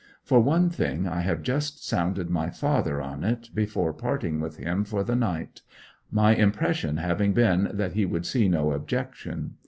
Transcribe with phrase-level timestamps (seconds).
[0.23, 4.83] For one thing, I have just sounded my father on it before parting with him
[4.83, 5.61] for the night,
[6.11, 9.57] my impression having been that he would see no objection.